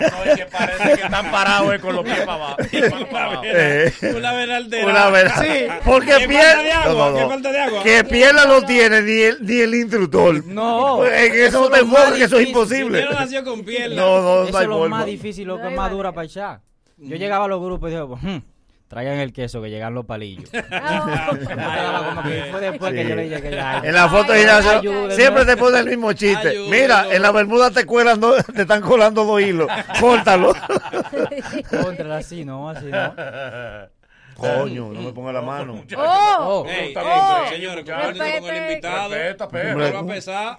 No, 0.00 0.24
es 0.24 0.36
que 0.36 0.46
parece 0.46 0.84
que 0.96 1.02
están 1.04 1.30
parados 1.30 1.74
eh, 1.74 1.80
con 1.80 1.96
los 1.96 2.04
pies 2.04 2.20
para 2.20 2.34
abajo. 2.34 3.42
Eh, 3.42 3.92
Una 4.14 4.32
vena 4.34 4.56
alterada. 4.56 5.08
una. 5.08 5.28
Sí. 5.42 5.48
Porque 5.84 6.06
¿Qué 6.08 6.12
falta 6.12 6.22
de 6.22 6.28
pierna. 6.28 6.82
agua? 6.82 6.92
No, 7.06 7.10
no, 7.10 7.16
¿Qué 7.16 7.22
no. 7.22 7.28
falta 7.30 7.52
de 7.52 7.58
agua? 7.58 7.82
Que 7.82 8.04
pierna 8.04 8.44
no 8.44 8.62
tiene 8.62 9.02
ni 9.02 9.20
el, 9.22 9.46
ni 9.46 9.60
el 9.60 9.74
instructor. 9.74 10.44
No. 10.46 11.06
En 11.06 11.32
eso 11.34 11.60
no 11.60 11.66
es 11.66 11.72
te 11.72 11.78
enfocas, 11.80 12.12
que 12.12 12.24
eso 12.24 12.38
es 12.38 12.46
imposible. 12.48 12.98
Primero 13.00 13.12
nació 13.18 13.44
con 13.44 13.64
pierna. 13.64 13.96
No, 13.96 14.20
no, 14.20 14.42
no 14.42 14.48
Eso 14.48 14.58
hay 14.58 14.64
es 14.64 14.68
lo 14.68 14.78
forma. 14.78 14.96
más 14.98 15.06
difícil, 15.06 15.46
lo 15.48 15.56
No 15.56 15.62
que 15.62 15.68
hay 15.68 15.74
más 15.74 15.90
dura 15.90 16.12
para 16.12 16.26
echar. 16.26 16.60
Yo 16.98 17.16
llegaba 17.16 17.46
a 17.46 17.48
los 17.48 17.60
grupos 17.62 17.88
y 17.90 17.94
digo, 17.94 18.18
"Hmm, 18.20 18.38
traigan 18.92 19.20
el 19.20 19.32
queso 19.32 19.62
que 19.62 19.70
llegan 19.70 19.94
los 19.94 20.04
palillos. 20.04 20.50
Ah. 20.70 21.32
En 23.82 23.94
la 23.94 24.08
foto 24.08 24.32
Ay, 24.32 24.44
ayúdenme. 24.44 25.14
siempre 25.14 25.44
te 25.46 25.56
pone 25.56 25.78
el 25.78 25.86
mismo 25.86 26.12
chiste. 26.12 26.50
Ayúdenme. 26.50 26.80
Mira, 26.82 27.06
en 27.14 27.22
la 27.22 27.32
bermuda 27.32 27.70
te 27.70 27.86
cuelan 27.86 28.20
dos- 28.20 28.44
te 28.54 28.62
están 28.62 28.82
colando 28.82 29.24
dos 29.24 29.40
hilos. 29.40 29.68
Córtalo. 29.98 30.52
Contra 31.70 32.18
así, 32.18 32.44
no, 32.44 32.68
así 32.68 32.86
no. 32.86 33.14
Coño, 34.36 34.92
no 34.92 35.00
me 35.00 35.12
ponga 35.12 35.32
la 35.32 35.42
mano. 35.42 35.82
¡Oh! 35.96 36.66
Ey, 36.68 36.88
está 36.88 37.00
ey, 37.00 37.06
bien, 37.06 37.54
señores, 37.54 37.84
con 37.84 38.50
el 38.50 38.56
invitado. 38.56 39.14
Respeta, 39.14 39.46
va 39.46 39.98
a 40.00 40.06
pesar. 40.06 40.58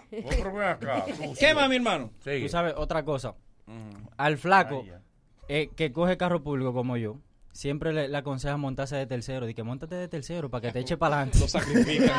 Acá. 0.65 1.05
¿Qué 1.39 1.53
más, 1.53 1.69
mi 1.69 1.75
hermano? 1.75 2.11
Sigue. 2.23 2.41
Tú 2.41 2.49
sabes, 2.49 2.73
otra 2.77 3.03
cosa. 3.03 3.35
Al 4.17 4.37
flaco 4.37 4.83
Ay, 4.85 4.93
eh, 5.49 5.69
que 5.75 5.91
coge 5.91 6.17
carro 6.17 6.41
público 6.43 6.73
como 6.73 6.97
yo, 6.97 7.17
siempre 7.53 7.93
le, 7.93 8.07
le 8.09 8.17
aconseja 8.17 8.57
montarse 8.57 8.95
de 8.95 9.05
tercero. 9.05 9.45
Dice, 9.45 9.61
montate 9.63 9.93
de 9.95 10.07
tercero 10.07 10.49
para 10.49 10.61
que 10.63 10.71
te 10.71 10.79
eche 10.79 10.97
para 10.97 11.17
adelante. 11.17 11.39
Lo 11.39 11.47
sacrifica. 11.47 12.11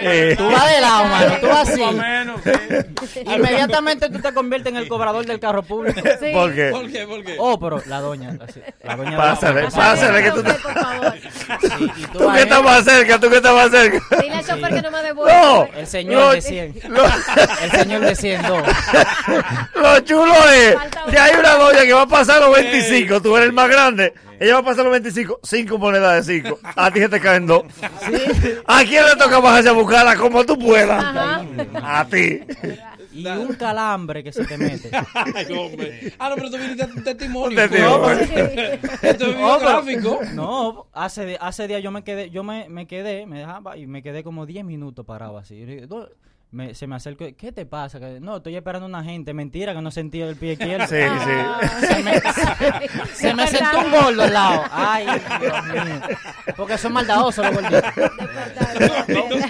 Eh, 0.00 0.34
Tú 0.38 0.46
vas 0.48 0.70
de 0.72 0.80
lado, 0.80 1.04
mano. 1.06 1.34
Tú 1.40 1.46
vas 1.48 1.68
así. 1.68 1.82
menos, 1.82 2.40
sí. 2.42 3.20
Inmediatamente 3.26 4.08
tú 4.10 4.20
te 4.20 4.32
conviertes 4.32 4.70
en 4.72 4.78
el 4.78 4.88
cobrador 4.88 5.26
del 5.26 5.40
carro 5.40 5.62
público. 5.62 6.00
Sí. 6.20 6.30
¿Por 6.32 6.54
qué? 6.54 6.70
¿Por 6.70 6.90
qué? 6.90 7.06
¿Por 7.06 7.24
qué? 7.24 7.36
Oh, 7.38 7.58
pero 7.58 7.82
la 7.86 8.00
doña. 8.00 8.36
así, 8.46 8.60
la 8.84 8.96
doña 8.96 9.16
Pásale, 9.16 9.62
la- 9.62 9.70
pásale, 9.70 10.22
que 10.22 10.30
tú 10.30 10.42
te- 10.42 10.54
por 10.54 10.72
favor. 10.74 11.14
Sí, 11.60 11.92
y 11.96 12.02
tú 12.06 12.18
Tú 12.18 12.28
ahí, 12.30 12.42
estás 12.42 12.62
más 12.62 12.84
cerca, 12.84 13.18
tú 13.20 13.28
que 13.30 13.36
estás 13.36 13.54
más 13.54 13.70
cerca. 13.70 14.16
Dile 14.22 14.34
al 14.36 14.46
chofer 14.46 14.74
que 14.74 14.82
no 14.82 14.90
me 14.90 15.02
devuelva. 15.02 15.42
No, 15.42 15.64
El 15.76 15.86
señor 15.86 16.34
de 16.34 16.42
100. 16.42 16.74
lo, 16.88 17.04
El 17.62 17.70
señor 17.72 18.00
de 18.02 18.14
100, 18.14 18.42
dos. 18.42 18.62
lo 19.74 20.00
chulo 20.00 20.34
es 20.50 20.76
que 21.10 21.18
hay 21.18 21.34
una 21.38 21.54
doña 21.54 21.82
que 21.82 21.92
va 21.92 22.02
a 22.02 22.06
pasar 22.06 22.40
los 22.40 22.52
25, 22.54 23.20
tú 23.20 23.36
eres 23.36 23.48
el 23.48 23.52
más 23.52 23.68
grande. 23.68 24.14
Ella 24.40 24.54
va 24.54 24.58
a 24.60 24.64
pasar 24.64 24.84
los 24.84 24.92
25, 24.92 25.40
5 25.42 25.78
monedas 25.78 26.26
de 26.26 26.40
5. 26.42 26.58
A 26.62 26.90
ti 26.90 27.00
se 27.00 27.08
te 27.08 27.20
caen 27.20 27.46
dos. 27.46 27.62
¿A 28.66 28.84
quién 28.84 29.04
le 29.04 29.16
toca 29.16 29.40
bajarse 29.40 29.68
a 29.68 29.72
buscarla 29.72 30.16
como 30.16 30.44
tú 30.44 30.58
puedas? 30.58 31.02
Ajá. 31.04 31.44
A 31.82 32.04
ti. 32.06 32.40
Y 33.12 33.26
un 33.26 33.54
calambre 33.54 34.22
que 34.22 34.32
se 34.32 34.44
te 34.44 34.56
mete. 34.56 34.90
Ay, 35.14 35.46
hombre. 35.52 36.12
Ah, 36.18 36.28
no, 36.28 36.36
pero 36.36 36.50
tú 36.50 36.56
viniste 36.58 36.84
un 36.84 37.02
testimonio. 37.02 37.48
Un 37.48 37.68
testimonio. 37.68 38.18
Esto 39.02 39.26
es 39.26 39.36
biográfico. 39.36 40.20
No, 40.34 40.86
hace, 40.92 41.36
hace 41.40 41.66
días 41.66 41.82
yo 41.82 41.90
me 41.90 42.04
quedé, 42.04 42.30
yo 42.30 42.44
me, 42.44 42.68
me 42.68 42.86
quedé, 42.86 43.26
me 43.26 43.40
dejaba 43.40 43.76
y 43.76 43.86
me 43.86 44.02
quedé 44.02 44.22
como 44.22 44.46
10 44.46 44.64
minutos 44.64 45.04
parado 45.04 45.38
así. 45.38 45.64
Me- 46.50 46.74
se 46.74 46.86
me 46.86 46.96
acercó, 46.96 47.26
¿qué 47.36 47.52
te 47.52 47.66
pasa? 47.66 48.00
Que, 48.00 48.20
no, 48.20 48.38
estoy 48.38 48.56
esperando 48.56 48.86
a 48.86 48.88
una 48.88 49.04
gente. 49.04 49.34
Mentira, 49.34 49.74
que 49.74 49.82
no 49.82 49.90
sentía 49.90 50.26
el 50.26 50.36
pie 50.36 50.52
izquierdo. 50.52 50.86
Sí, 50.86 50.96
sí. 50.96 51.86
Se 51.88 52.02
me, 52.02 52.20
se 53.14 53.34
me 53.34 53.46
sentó 53.46 53.78
un 53.80 53.90
gordo 53.90 54.22
al 54.22 54.32
lado. 54.32 54.62
Ay, 54.70 55.06
Dios 55.40 55.64
mío. 55.66 56.00
Porque 56.56 56.78
son 56.78 56.92
maldadosos 56.94 57.44
los 57.44 57.54
gorditos. 57.54 57.82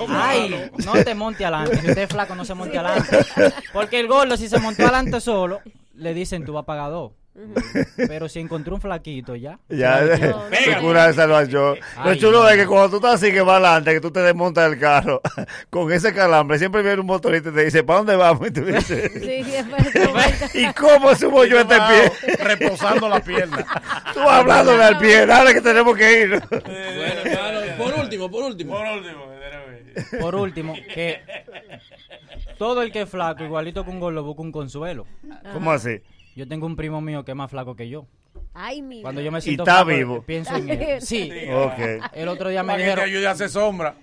Ay, 0.09 0.71
no 0.85 0.93
te 1.05 1.15
monte 1.15 1.45
adelante. 1.45 1.77
Si 1.81 1.89
usted 1.89 2.03
es 2.03 2.09
flaco, 2.09 2.35
no 2.35 2.45
se 2.45 2.55
monte 2.55 2.79
adelante. 2.79 3.19
Porque 3.73 4.01
el 4.01 4.09
gordo, 4.09 4.37
si 4.37 4.49
se 4.49 4.59
montó 4.59 4.83
adelante 4.83 5.21
solo, 5.21 5.61
le 5.95 6.15
dicen 6.15 6.45
tú 6.45 6.53
vas 6.53 6.63
a 6.63 6.67
pagar 6.67 6.91
dos. 6.91 7.13
Pero 7.97 8.29
si 8.29 8.41
encontró 8.41 8.75
un 8.75 8.81
flaquito 8.81 9.37
ya. 9.37 9.59
Ya, 9.69 10.01
no. 10.01 10.49
se 10.51 10.77
cura 10.81 11.07
de 11.07 11.15
salvación. 11.15 11.79
Lo 12.05 12.15
chulo 12.17 12.49
es 12.49 12.57
que 12.57 12.67
cuando 12.67 12.91
tú 12.91 12.97
estás 12.97 13.23
así 13.23 13.33
que 13.33 13.43
va 13.43 13.55
adelante, 13.55 13.93
que 13.93 14.01
tú 14.01 14.11
te 14.11 14.21
desmontas 14.21 14.69
del 14.69 14.81
carro, 14.81 15.21
con 15.71 15.93
ese 15.93 16.13
calambre, 16.13 16.59
siempre 16.59 16.83
viene 16.83 17.01
un 17.01 17.07
motorista 17.07 17.51
y 17.51 17.53
te 17.53 17.65
dice, 17.65 17.85
¿para 17.85 17.99
dónde 17.99 18.17
vamos? 18.17 18.49
Y 18.49 18.51
tú 18.51 18.65
dices. 18.65 19.13
¿y 20.55 20.73
cómo 20.73 21.15
subo 21.15 21.45
yo 21.45 21.61
este 21.61 21.77
pie? 21.77 22.37
Reposando 22.39 23.09
la 23.09 23.21
pierna. 23.21 23.65
Tú 24.13 24.21
hablándole 24.21 24.83
al 24.83 24.99
pie, 24.99 25.27
dale 25.27 25.55
que 25.55 25.61
tenemos 25.61 25.97
que 25.97 26.23
ir. 26.23 26.43
Bueno, 26.51 27.21
hermano, 27.25 27.61
por 27.77 27.95
último, 27.95 28.31
por 28.31 28.45
último. 28.45 28.75
Por 28.75 28.87
último. 28.87 29.29
Por 30.21 30.35
último, 30.35 30.75
que 30.95 31.21
todo 32.57 32.83
el 32.83 32.91
que 32.91 33.03
es 33.03 33.09
flaco, 33.09 33.45
igualito 33.45 33.85
que 33.85 33.91
un 33.91 34.01
gordo, 34.01 34.23
busca 34.25 34.43
un 34.43 34.53
consuelo. 34.53 35.07
¿Cómo 35.53 35.71
así? 35.71 36.01
Yo 36.39 36.47
tengo 36.47 36.67
un 36.67 36.77
primo 36.77 37.01
mío 37.01 37.25
que 37.25 37.33
es 37.33 37.37
más 37.37 37.51
flaco 37.51 37.75
que 37.75 37.89
yo. 37.89 38.07
Ay, 38.55 38.81
mi 38.81 39.03
Cuando 39.03 39.21
yo 39.21 39.33
me 39.33 39.41
Y 39.41 39.43
siento 39.43 39.65
está 39.65 39.85
flaco, 39.85 39.89
vivo. 39.99 40.23
pienso 40.23 40.55
en 40.55 40.69
él. 40.71 41.03
Sí. 41.03 41.33
Ok. 41.53 42.05
El 42.13 42.29
otro 42.29 42.49
día 42.49 42.63
me 42.63 42.75
Para 42.75 42.79
que 42.79 42.85
te 42.85 42.91
dijeron, 42.91 43.05
ayude 43.07 43.27
a 43.27 43.31
hacer 43.33 43.49
sombra. 43.51 43.97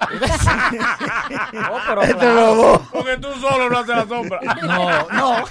"Oh, 1.71 1.79
pero 1.87 2.03
Entre 2.03 2.17
claro". 2.19 2.35
los 2.35 2.57
dos. 2.57 2.81
Porque 2.91 3.17
tú 3.19 3.31
solo 3.35 3.69
no 3.69 3.77
haces 3.77 3.95
la 3.95 4.05
sombra. 4.05 4.39
No, 4.63 5.07
no. 5.11 5.45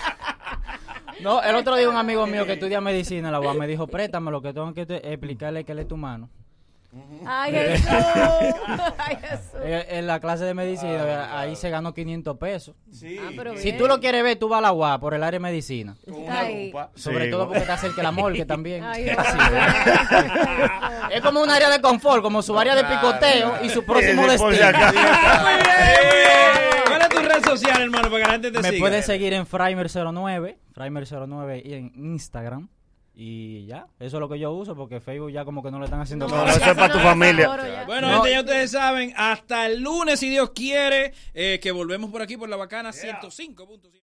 No, 1.23 1.43
el 1.43 1.55
otro 1.57 1.75
día 1.77 1.89
un 1.89 1.97
amigo 1.97 2.27
mío 2.27 2.45
que 2.45 2.53
estudia 2.55 2.83
medicina, 2.83 3.31
la 3.31 3.41
UAM, 3.41 3.57
me 3.57 3.67
dijo, 3.67 3.87
préstame 3.87 4.31
lo 4.31 4.43
que 4.43 4.53
tengo 4.53 4.75
que 4.75 4.83
explicarle 4.83 5.65
que 5.65 5.73
él 5.73 5.79
es 5.79 5.89
tu 5.89 5.97
mano. 5.97 6.29
Ay, 7.27 7.53
Jesús. 7.53 7.87
Ay, 8.99 9.17
Jesús. 9.21 9.61
Eh, 9.63 9.87
En 9.91 10.07
la 10.07 10.21
clase 10.21 10.45
de 10.45 10.55
medicina, 10.55 11.39
ahí 11.39 11.57
se 11.57 11.71
ganó 11.71 11.95
500 11.95 12.37
pesos. 12.39 12.75
Ah, 13.21 13.31
pero 13.37 13.57
Si 13.57 13.65
bien. 13.65 13.79
tú 13.79 13.87
lo 13.87 14.01
quieres 14.01 14.23
ver, 14.23 14.37
tú 14.39 14.49
vas 14.49 14.59
a 14.59 14.63
la 14.63 14.73
UAM 14.73 15.01
por 15.01 15.15
el 15.15 15.23
área 15.23 15.39
de 15.39 15.43
medicina. 15.43 15.97
Ay. 16.29 16.73
Sobre 16.95 17.27
Sí, 17.27 17.31
todo 17.31 17.47
porque 17.47 17.61
está 17.61 17.77
cerca 17.79 17.97
de 17.97 18.03
la 18.03 18.11
morgue 18.13 18.45
también. 18.45 18.85
Ay. 18.85 19.07
Es 21.11 21.21
como 21.23 21.43
un 21.43 21.51
área 21.51 21.71
de 21.71 21.81
confort, 21.81 22.23
como 22.23 22.43
su 22.43 22.59
área 22.59 22.75
de 22.75 22.85
picoteo 22.85 23.55
y 23.65 23.69
su 23.71 23.85
próximo 23.85 24.27
destino. 24.27 24.67
acaso. 24.67 24.99
¿Cuál 26.87 27.03
es 27.03 27.09
tu 27.09 27.19
red 27.21 27.45
social, 27.45 27.83
hermano, 27.83 28.09
para 28.11 28.17
que 28.23 28.27
la 28.27 28.33
gente 28.33 28.51
te 28.51 28.61
Me 28.61 28.69
siga? 28.71 28.81
pueden 28.81 29.03
seguir 29.03 29.33
en 29.33 29.47
Frimer09, 29.47 30.57
Frimer09 30.75 31.63
y 31.65 31.75
en 31.75 31.93
Instagram. 31.97 32.69
Y 33.17 33.67
ya, 33.67 33.87
eso 34.01 34.17
es 34.17 34.21
lo 34.21 34.29
que 34.29 34.39
yo 34.41 34.51
uso 34.53 34.75
porque 34.75 35.01
Facebook 35.01 35.31
ya 35.31 35.45
como 35.45 35.63
que 35.63 35.71
no 35.71 35.79
le 35.79 35.85
están 35.85 36.01
haciendo 36.01 36.27
No, 36.27 36.47
eso 36.47 36.57
es 36.71 36.75
para 36.77 36.93
tu 36.93 36.99
familia. 36.99 37.85
Bueno, 37.87 38.09
No. 38.09 38.15
gente, 38.15 38.31
ya 38.33 38.41
ustedes 38.41 38.71
saben, 38.73 39.13
hasta 39.17 39.67
el 39.67 39.81
lunes, 39.83 40.19
si 40.19 40.29
Dios 40.29 40.51
quiere, 40.51 41.13
eh, 41.33 41.61
que 41.63 41.71
volvemos 41.71 42.11
por 42.11 42.23
aquí 42.23 42.37
por 42.37 42.49
la 42.49 42.57
bacana 42.57 42.91
105.5. 42.93 44.04